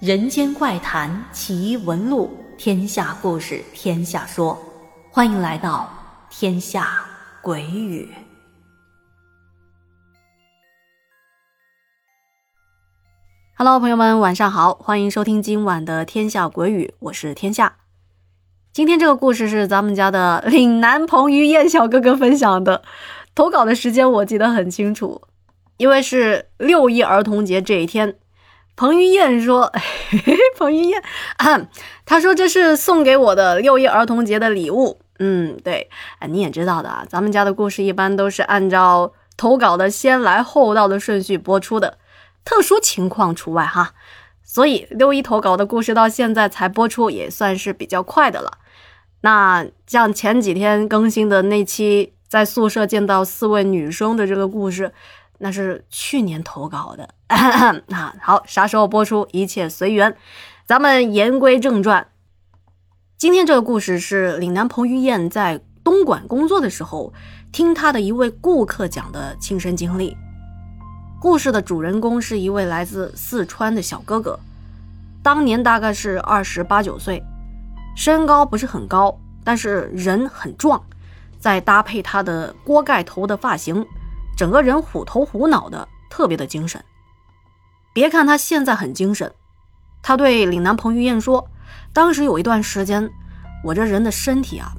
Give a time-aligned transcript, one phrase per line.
[0.00, 4.58] 人间怪谈奇闻录，天下故事天下说，
[5.10, 5.90] 欢迎来到
[6.30, 7.04] 天下
[7.42, 8.08] 鬼语。
[13.58, 17.76] Hello，朋友们，晚上好，欢迎收听今晚的天下鬼语，我是天下。
[18.72, 22.82] 今天这个故事是咱们家的岭南彭于晏小哥哥分享的，
[23.34, 25.20] 投稿的时间我记得很清楚，
[25.76, 28.16] 因为是六一儿童节这一天。
[28.76, 29.70] 彭于晏说
[30.10, 31.02] ：“嘿 嘿彭于晏，
[32.06, 35.00] 他说这是送给我的六一儿童节的礼物。
[35.18, 35.90] 嗯，对，
[36.28, 41.98] 你也知道的啊，咱们家的故事一般都是按照投稿的先来后到的顺序播出的，
[42.44, 43.92] 特殊情况除外哈。
[44.42, 48.58] 所以六一投稿的故事到现在才播出，也算是比较快的了。
[49.20, 54.92] 那像前几天更新的那期在宿舍见到四位女生的这个故事。”
[55.42, 57.14] 那是去年投稿的
[57.90, 60.16] 啊，好，啥时候播出一切随缘。
[60.66, 62.08] 咱们言归正传，
[63.16, 67.12] 今天这个故事是岭南彭于晏在东莞工作的时候，
[67.52, 70.16] 听他的一位顾客讲的亲身经历。
[71.20, 74.40] 故事的主人公是一位来自四川的小哥哥，
[75.22, 77.22] 当年大概是二十八九岁，
[77.96, 80.82] 身高不是很高，但是人很壮，
[81.38, 83.86] 再搭配他的锅盖头的发型。
[84.36, 86.82] 整个人虎头虎脑的，特别的精神。
[87.92, 89.32] 别看他现在很精神，
[90.02, 91.48] 他对岭南彭于晏说
[91.92, 93.10] ：“当时有一段时间，
[93.64, 94.72] 我这人的身体啊，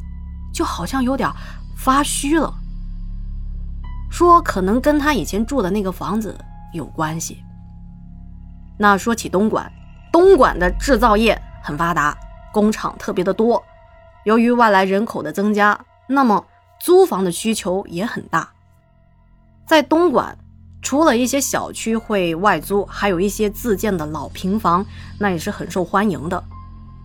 [0.54, 1.30] 就好像有点
[1.78, 2.54] 发虚了。
[4.10, 6.38] 说可能跟他以前住的那个房子
[6.74, 7.44] 有关系。”
[8.80, 9.72] 那说起东莞，
[10.12, 12.18] 东莞的制造业很发达，
[12.52, 13.64] 工厂特别的多。
[14.24, 16.46] 由于外来人口的增加，那么
[16.80, 18.50] 租房的需求也很大。
[19.68, 20.38] 在东莞，
[20.82, 24.86] 除了一些小区会外租，还有一些自建的老平房，
[25.20, 26.44] 那也是很受欢迎的。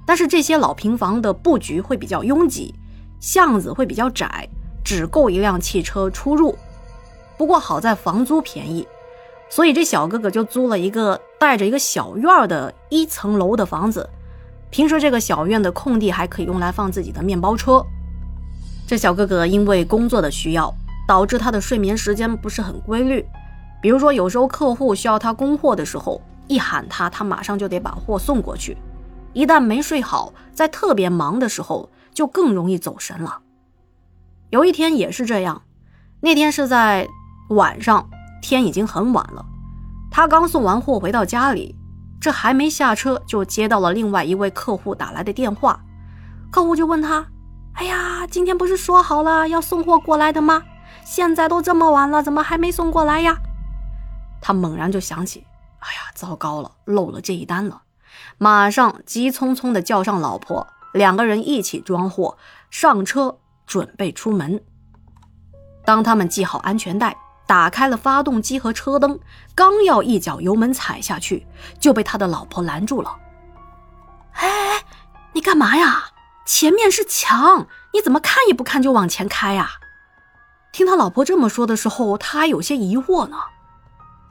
[0.06, 2.74] 但是这些老平房的布局会比较拥挤，
[3.20, 4.48] 巷子会比较窄，
[4.84, 6.56] 只够一辆汽车出入。
[7.36, 8.86] 不过好在房租便宜，
[9.50, 14.08] 所以这小哥哥就租了一个带着一个小院的一层楼的房子。
[14.70, 17.84] 平时这个小院的空地还可以用来放自己的面包车。
[18.86, 20.74] 这小哥哥因为工作的需要。
[21.08, 23.24] 导致他的睡眠时间不是很规律，
[23.80, 28.76] 比如说有时候客户需要他供货的时候，一喊他，他马上就得把货送过去。
[29.32, 33.40] 一旦没睡好，在特别忙的时候，就更容易走神了。
[34.50, 35.62] 有一天也是这样，
[36.20, 37.06] 那天是在
[37.50, 38.08] 晚上，
[38.40, 39.44] 天已经很晚了，
[40.10, 41.76] 他刚送完货回到家里，
[42.20, 45.80] 这还没下车，就接到了另外一位客户打来的电话。
[46.50, 47.26] 客户就问他
[47.74, 50.62] ：“哎呀，今天不是说好了要送货过来的吗？”
[51.04, 53.36] 现在都这么晚了，怎么还没送过来呀？
[54.40, 55.46] 他猛然就想起，
[55.80, 57.82] 哎呀，糟糕了，漏了这一单了。
[58.38, 62.38] 马上急匆匆地叫上老婆，两个人一起装货，
[62.70, 64.62] 上车准备出门。
[65.84, 67.16] 当他们系好安全带，
[67.46, 69.20] 打开了发动机和车灯，
[69.54, 71.46] 刚要一脚油门踩下去，
[71.78, 73.16] 就被他的老婆拦住了。
[74.32, 74.84] 哎哎，
[75.32, 76.04] 你干嘛呀？
[76.44, 79.70] 前面是墙，你怎么看也不看就往前开呀？
[80.72, 83.36] 听他老婆这么说的时候，他还有些疑惑呢。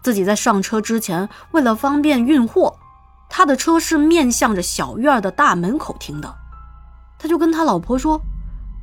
[0.05, 2.77] 自己在上车之前，为了方便运货，
[3.27, 6.31] 他的车是面向着小院的大门口停的。
[7.17, 8.21] 他就跟他老婆说：“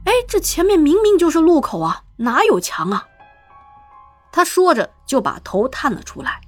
[0.05, 3.06] 哎，这前面明明就是路口啊，哪有墙啊？”
[4.34, 6.41] 他说着就把头探了出来，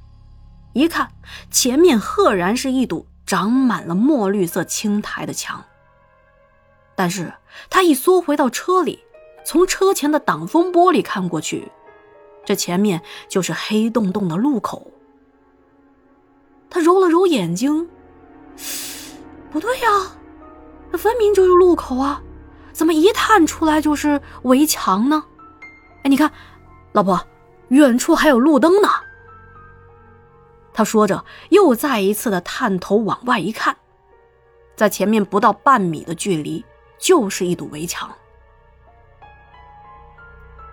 [0.72, 1.12] 一看，
[1.52, 5.62] 前面赫然是一堵长满了墨绿色青苔的墙。
[6.96, 7.32] 但是
[7.70, 9.04] 他一缩回到车里。
[9.46, 11.70] 从车前的挡风玻璃看过去，
[12.44, 14.90] 这前面就是黑洞洞的路口。
[16.68, 17.88] 他揉了揉眼睛，
[19.50, 19.88] 不对呀，
[20.90, 22.20] 那分明就是路口啊，
[22.72, 25.24] 怎么一探出来就是围墙呢？
[26.02, 26.30] 哎，你看，
[26.92, 27.20] 老婆，
[27.68, 28.88] 远处还有路灯呢。
[30.72, 33.76] 他说着，又再一次的探头往外一看，
[34.74, 36.64] 在前面不到半米的距离，
[36.98, 38.12] 就是一堵围墙。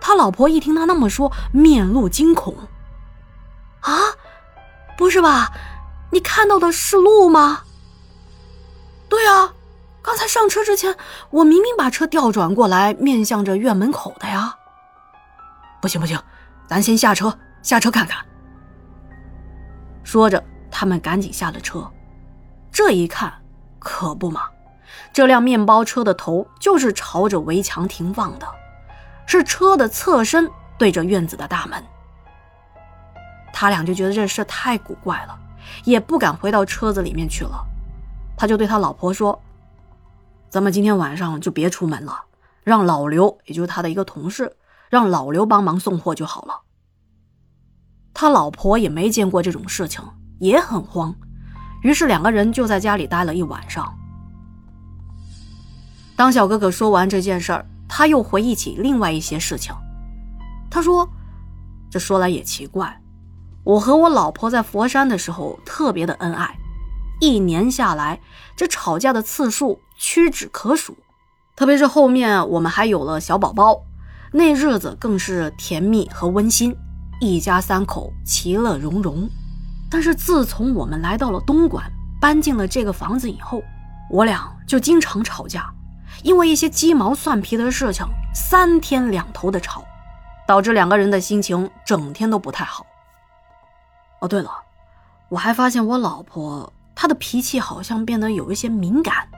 [0.04, 2.56] 他老婆一听他那么说，面露惊恐。
[3.80, 3.96] 啊，
[4.98, 5.52] 不是吧？
[6.10, 7.62] 你看到的是路吗？
[9.08, 9.54] 对啊，
[10.02, 10.96] 刚才上车之前，
[11.30, 14.56] 我明明把车调转过来，面向着院门口的呀。
[15.80, 16.20] 不行不行，
[16.66, 18.18] 咱先下车，下车看看。
[20.02, 21.88] 说着，他们赶紧下了车。
[22.72, 23.32] 这一看，
[23.78, 24.42] 可不嘛，
[25.12, 28.46] 这辆面包车的头就是朝着围墙停放的。
[29.26, 31.82] 是车的侧身对着院子的大门，
[33.52, 35.38] 他俩就觉得这事太古怪了，
[35.84, 37.64] 也不敢回到车子里面去了，
[38.36, 39.40] 他就对他老婆说
[40.50, 42.24] ：“咱们今天晚上就别出门了，
[42.62, 44.56] 让老刘，也就是他的一个同事，
[44.90, 46.60] 让老刘帮忙送货就好了。”
[48.12, 50.04] 他老婆也没见过这种事情，
[50.38, 51.14] 也很慌，
[51.82, 53.98] 于是两个人就在家里待了一晚上。
[56.14, 59.74] 当小哥哥说完这件事儿，他又回忆起另外一些事情。
[60.70, 61.06] 他说
[61.92, 63.02] ：“这说来也奇怪，
[63.64, 66.56] 我和我老婆在佛山的时候特别的恩爱，
[67.20, 68.18] 一年下来，
[68.56, 70.96] 这吵架的次数屈指可数。
[71.54, 73.82] 特别是后面我们还有了小宝宝，
[74.32, 76.74] 那日子更是甜蜜和温馨，
[77.20, 79.28] 一家三口其乐融融。
[79.90, 83.62] 但是自从我们来到了东莞，搬进了这个房子以后，
[84.10, 85.70] 我俩就经常吵架。”
[86.22, 89.84] 因为一些鸡毛蒜皮的事情，三天两头的吵，
[90.46, 92.86] 导致两个人的心情整天都不太好。
[94.20, 94.50] 哦，对了，
[95.28, 99.28] 我还发现我老婆她的脾气好像变得有一些敏感，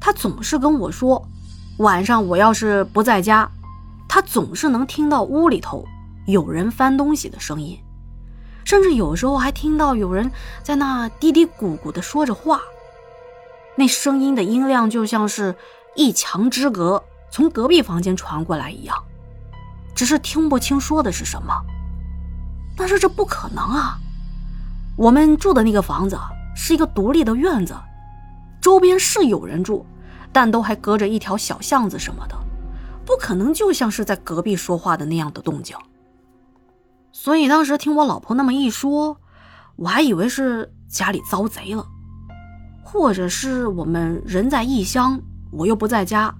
[0.00, 1.22] 她总是跟我说，
[1.78, 3.50] 晚上我要是不在家，
[4.08, 5.84] 她总是能听到屋里头
[6.26, 7.78] 有人翻东西的声音，
[8.64, 10.30] 甚至有时候还听到有人
[10.62, 12.60] 在那嘀嘀咕咕的说着话，
[13.76, 15.54] 那声音的音量就像是。
[15.94, 18.96] 一墙之隔，从隔壁房间传过来一样，
[19.94, 21.52] 只是听不清说的是什么。
[22.74, 23.98] 但是这不可能啊！
[24.96, 26.18] 我们住的那个房子
[26.56, 27.74] 是一个独立的院子，
[28.58, 29.84] 周边是有人住，
[30.32, 32.34] 但都还隔着一条小巷子什么的，
[33.04, 35.76] 不可能就像是在隔壁说话的那样的动静。
[37.12, 39.18] 所以当时听我老婆那么一说，
[39.76, 41.86] 我还以为是家里遭贼了，
[42.82, 45.20] 或者是我们人在异乡。
[45.50, 46.34] 我又不在家，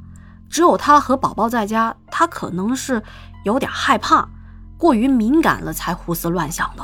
[0.48, 1.94] 只有他和宝宝在家。
[2.10, 3.02] 他可能是
[3.44, 4.28] 有点害怕，
[4.78, 6.82] 过于敏感了才胡思乱想的。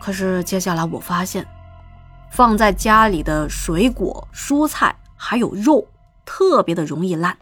[0.00, 1.46] 可是接下来我发现，
[2.30, 5.86] 放在家里的水果、蔬菜还有肉，
[6.24, 7.36] 特别的容易烂。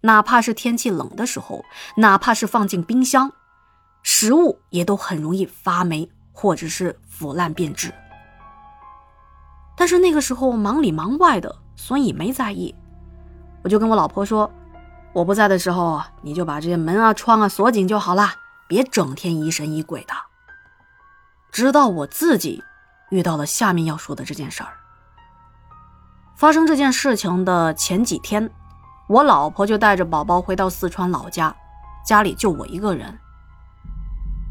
[0.00, 1.64] 哪怕是天气冷的时候，
[1.96, 3.30] 哪怕是放进冰箱，
[4.02, 7.92] 食物也都很容易发霉或者是腐烂变质。
[9.76, 12.74] 但是那个时候忙里忙外的，所以没在意。
[13.62, 14.50] 我就跟我老婆说，
[15.12, 18.30] 我不在的时候，你就把这些门啊、窗啊锁紧就好了，
[18.66, 20.14] 别整天疑神疑鬼的。
[21.52, 22.62] 直到我自己
[23.10, 24.70] 遇到了下面要说的这件事儿。
[26.34, 28.50] 发生这件事情的前几天，
[29.08, 31.54] 我老婆就带着宝宝回到四川老家，
[32.04, 33.18] 家里就我一个人。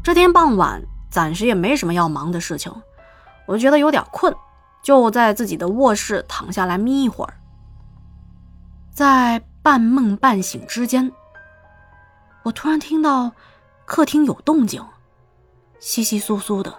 [0.02, 2.72] 这天傍晚，暂时也没什么要忙的事情，
[3.46, 4.34] 我觉得有点困，
[4.86, 7.34] 就在自己的卧室躺下来眯一会儿。
[8.94, 11.10] 在半梦半醒之间，
[12.44, 13.32] 我突然听到
[13.84, 14.80] 客厅有动静，
[15.80, 16.72] 窸窸窣窣的，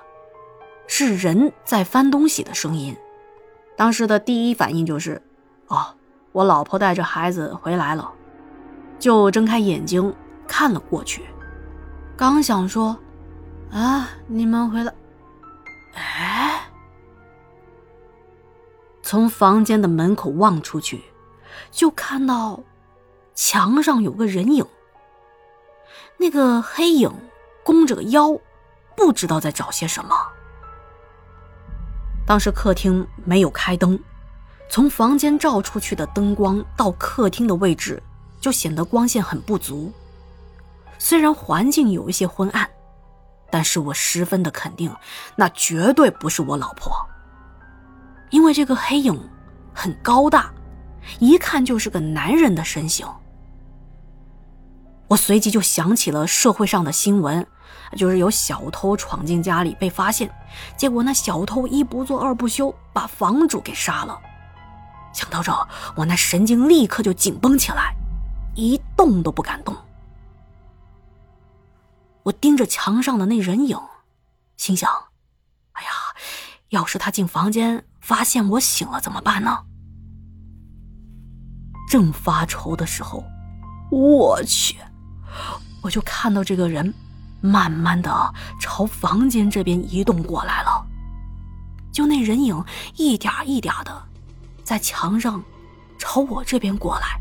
[0.88, 2.96] 是人在翻东西的声音。
[3.76, 5.22] 当时的第一反应就是，
[5.68, 5.94] 哦，
[6.32, 8.10] 我老婆带着孩子回来了，
[8.98, 10.16] 就睁开眼睛
[10.48, 11.26] 看了过去。
[12.16, 12.98] 刚想说，
[13.70, 14.94] 啊，你们回来，
[15.94, 16.47] 哎，
[19.08, 21.02] 从房间的门口望出去。
[21.72, 22.62] 就看到
[23.34, 24.66] 墙上有个人影，
[26.18, 27.10] 那个黑影
[27.64, 28.38] 弓着个腰，
[28.98, 30.14] 不知道在找些什么。
[32.26, 33.98] 当时客厅没有开灯，
[34.70, 38.04] 从房间照出去的灯光到客厅的位置
[38.42, 39.90] 就显得光线很不足。
[41.00, 42.70] 虽然环境有一些昏暗，
[43.50, 44.94] 但是我十分的肯定，
[45.38, 46.94] 那绝对不是我老婆，
[48.30, 49.20] 因为这个黑影
[49.74, 50.52] 很高大。
[51.20, 53.08] 一看就是个男人的身形，
[55.08, 57.48] 我随即就想起了社会上的新闻，
[57.96, 60.30] 就是有小偷闯进家里被发现，
[60.76, 64.20] 结果那小偷一不做二不休，把房主给杀了。
[65.14, 65.52] 想到这，
[65.96, 67.96] 我那神经立刻就紧绷起来，
[68.54, 69.74] 一动都不敢动。
[72.24, 73.80] 我盯着墙上的那人影，
[74.58, 74.92] 心想：
[75.72, 75.90] 哎呀，
[76.68, 79.66] 要是他进房间发现我醒了怎么办呢？
[81.90, 83.22] 正发愁的时候，
[83.92, 84.78] 我去，
[85.84, 86.94] 我就看到这个人
[87.42, 90.88] 慢慢的朝房间这边移动过来了，
[91.92, 92.64] 就那人影
[92.96, 94.08] 一点一点的
[94.64, 95.44] 在墙上
[96.00, 97.20] 朝我这边过来。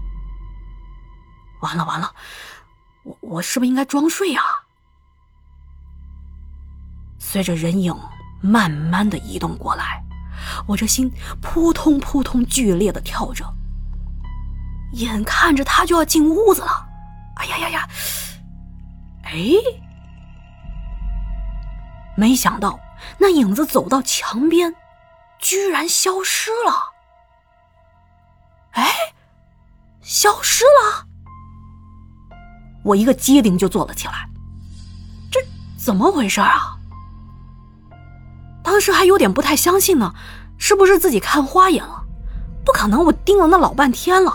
[1.62, 2.14] 完了完了，
[3.02, 4.44] 我我是不是应该装睡啊？
[7.18, 7.92] 随着人影
[8.40, 10.00] 慢慢的移动过来，
[10.66, 13.44] 我这心扑通扑通剧烈的跳着。
[14.92, 16.88] 眼看着他就要进屋子了，
[17.36, 17.88] 哎呀呀呀！
[19.24, 19.32] 哎，
[22.16, 22.78] 没想到
[23.18, 24.74] 那影子走到墙边，
[25.40, 26.92] 居然消失了。
[28.70, 28.86] 哎，
[30.00, 31.06] 消失了！
[32.84, 34.28] 我一个机灵就坐了起来，
[35.30, 35.40] 这
[35.76, 36.75] 怎么回事啊？
[38.76, 40.12] 当时还有点不太相信呢，
[40.58, 42.04] 是不是自己看花眼了？
[42.62, 44.30] 不可能，我盯了那老半天了。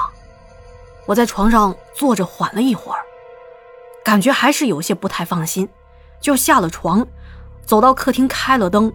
[1.05, 3.01] 我在床上坐着缓了一会儿，
[4.03, 5.69] 感觉还是有些不太放心，
[6.19, 7.05] 就下了床，
[7.67, 8.91] 走到客厅开了灯，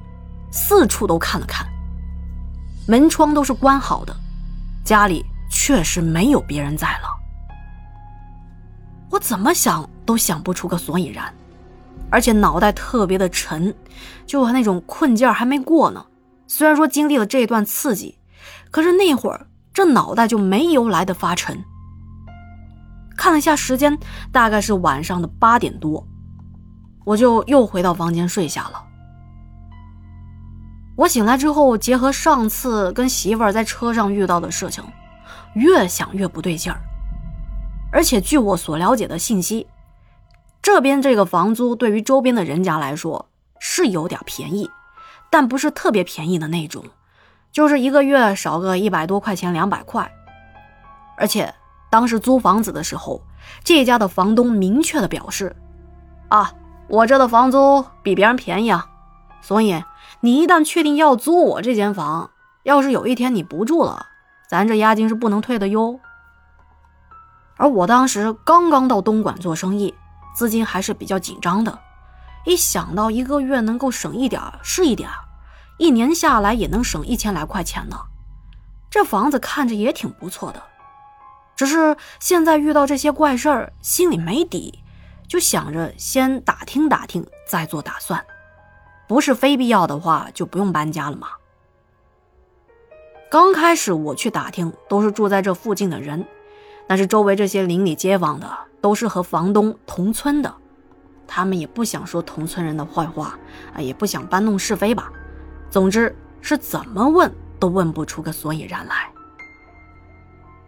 [0.50, 1.65] 四处都看了看，
[2.88, 4.12] 门窗都是关好的，
[4.85, 7.09] 家里确实没有别人在了。
[9.12, 11.33] 我怎么想都想不出个所以然，
[12.11, 13.75] 而且脑袋特别的沉，
[14.27, 16.05] 就和那种困劲儿还没过呢。
[16.47, 18.19] 虽然说经历了这一段刺激，
[18.71, 21.63] 可是那会儿这脑袋就没由来的发沉。
[23.17, 23.99] 看了一下时间，
[24.31, 26.07] 大概是晚上的八点多，
[27.05, 28.83] 我就又回到房间睡下了。
[30.97, 34.85] 我醒来之后，结合上次跟媳妇儿在车上遇到的事情，
[35.55, 36.81] 越想越不对劲儿。
[37.93, 39.67] 而且据我所了解的信息，
[40.67, 43.29] 这边这个房租对于周边的人家来说
[43.61, 44.69] 是有点便宜，
[45.31, 46.83] 但不是特别便宜的那种，
[47.53, 50.13] 就是一个月少个一百多块钱、两百块。
[51.17, 51.55] 而且
[51.89, 53.23] 当时租房子的时候，
[53.63, 55.55] 这家的房东明确的表示
[56.31, 56.53] ：“啊，
[56.89, 58.89] 我这的房租比别人便宜啊，
[59.41, 59.85] 所以
[60.19, 62.33] 你一旦确定要租我这间房，
[62.65, 64.07] 要是有一天你不住了，
[64.49, 66.01] 咱这押金是不能退的哟。”
[67.57, 69.95] 而我当时刚刚到东莞做生意，
[70.37, 71.78] 资金还是比较紧张的。
[72.45, 75.11] 一想到一个月能够省一点是一点，
[75.78, 77.97] 一年下来也能省一千来块钱呢。
[78.90, 80.62] 这房子看着也挺不错的，
[81.57, 84.85] 只是现在遇到这些怪事儿，心里没底，
[85.26, 88.25] 就想着先打听打听，再做打算。
[89.09, 91.28] 不是非必要的话，就不用搬家了嘛。
[93.28, 96.25] 刚开始我去打听，都是住在这附近的人。
[96.87, 98.49] 但是周围这些邻里街坊的
[98.87, 100.55] 都是和房东同村的，
[101.26, 103.37] 他们也不想说同村人的坏话
[103.75, 105.11] 啊，也不想搬弄是非吧。
[105.69, 107.28] 总之是怎么问
[107.59, 109.11] 都问不出个所以然来。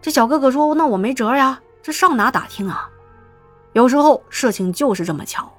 [0.01, 2.89] 这小哥哥说：“那我没辙呀，这上哪打听啊？”
[3.71, 5.49] 有时候事情就是这么巧。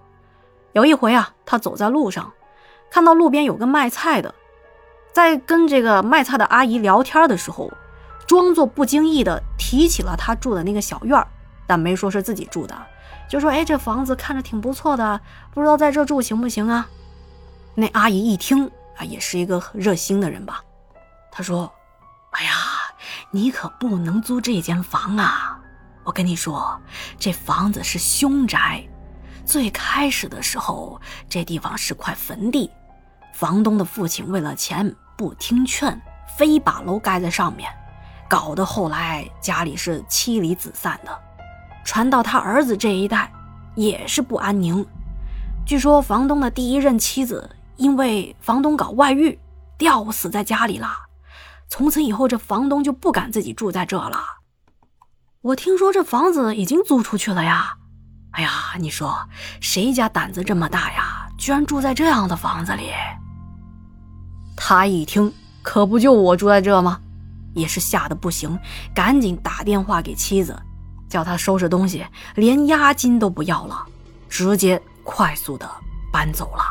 [0.73, 2.31] 有一回啊，他走在路上，
[2.91, 4.35] 看到路边有个卖菜的，
[5.15, 7.73] 在跟这个卖菜的阿姨聊天的时候。
[8.27, 11.27] 装作不经意的提起了他住的那个小院儿，
[11.71, 12.77] 但没说是自己住的，
[13.29, 15.21] 就说：“哎，这房子看着挺不错的，
[15.55, 16.85] 不知道在这住行不行啊？”
[17.77, 20.65] 那阿姨一听啊，也是一个热心的人吧，
[21.31, 21.73] 她说
[22.35, 22.51] ：“哎呀，
[23.31, 25.61] 你可不能租这间房啊！
[26.03, 26.77] 我跟你说，
[27.21, 28.85] 这房子是凶宅，
[29.47, 32.69] 最开始的时候这地方是块坟地，
[33.33, 35.97] 房东的父亲为了钱不听劝，
[36.37, 37.73] 非把楼盖在上面。”
[38.29, 41.17] 搞得后来家里是妻离子散的，
[41.85, 43.33] 传到他儿子这一代
[43.75, 44.85] 也是不安宁。
[45.67, 49.39] 据说房东的第一任妻子因为房东搞外遇，
[49.79, 50.89] 吊死在家里了。
[51.69, 54.21] 从此以后，这房东就不敢自己住在这了。
[55.43, 57.77] 我听说这房子已经租出去了呀！
[58.33, 59.17] 哎呀，你说
[59.61, 61.29] 谁家胆子这么大呀？
[61.39, 62.91] 居然住在这样的房子里？
[64.57, 65.33] 他一听，
[65.63, 67.01] 可不就我住在这吗？
[67.55, 68.59] 也是吓得不行，
[68.95, 70.61] 赶紧打电话给妻子，
[71.11, 73.85] 叫他收拾东西，连押金都不要了，
[74.29, 75.69] 直接快速的
[76.11, 76.63] 搬走了。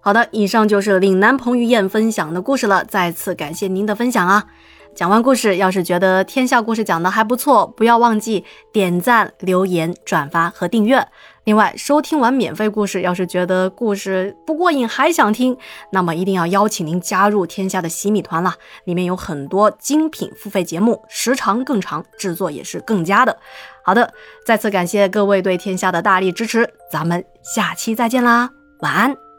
[0.00, 4.46] 好的，以上就是岭南彭于晏分享的故事了，再次感谢您的分享啊！
[4.94, 11.06] 讲完故事，要是觉得天下故事讲的还不错，不要忘记点赞、留言、转发和订阅。
[11.44, 15.56] 另外，收听完免费故事，要是觉得故事不过瘾，还想听，
[15.90, 18.54] 那么一定要邀请您加入天下的洗米团了。
[18.84, 23.36] 里面有很多精品付费节目，时长更长，制作也是更加的
[23.82, 24.12] 好的。
[24.46, 29.31] 再次感谢各位对天下的大力支持，咱们下期再见啦，晚安。